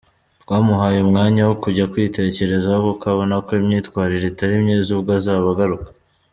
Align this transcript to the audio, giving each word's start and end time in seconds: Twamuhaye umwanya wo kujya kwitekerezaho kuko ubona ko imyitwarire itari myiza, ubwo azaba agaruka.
Twamuhaye 0.43 0.97
umwanya 1.01 1.41
wo 1.49 1.55
kujya 1.63 1.89
kwitekerezaho 1.91 2.79
kuko 2.87 3.05
ubona 3.13 3.35
ko 3.45 3.51
imyitwarire 3.61 4.25
itari 4.29 4.55
myiza, 4.63 4.89
ubwo 4.95 5.11
azaba 5.19 5.47
agaruka. 5.53 5.89